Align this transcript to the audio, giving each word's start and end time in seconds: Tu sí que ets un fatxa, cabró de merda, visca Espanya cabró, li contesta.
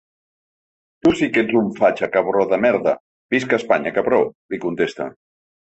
Tu 1.05 1.11
sí 1.19 1.27
que 1.35 1.43
ets 1.47 1.53
un 1.59 1.69
fatxa, 1.81 2.09
cabró 2.17 2.47
de 2.55 2.61
merda, 2.65 2.97
visca 3.37 3.63
Espanya 3.63 3.95
cabró, 3.99 4.25
li 4.55 4.65
contesta. 4.69 5.11